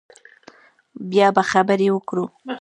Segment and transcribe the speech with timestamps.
[1.09, 2.25] بیا به خبرې وکړو